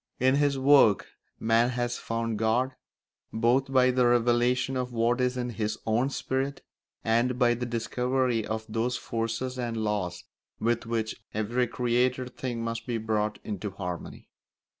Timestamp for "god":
2.39-2.73